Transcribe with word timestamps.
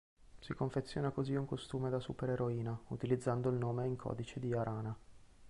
Si 0.39 0.55
confeziona 0.55 1.11
così 1.11 1.35
un 1.35 1.45
costume 1.45 1.91
da 1.91 1.99
supereroina, 1.99 2.75
utilizzando 2.87 3.49
il 3.51 3.57
nome 3.57 3.85
in 3.85 3.95
codice 3.97 4.39
di 4.39 4.51
Arana. 4.51 4.97